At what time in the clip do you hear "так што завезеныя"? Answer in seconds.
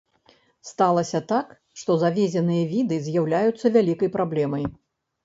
1.31-2.63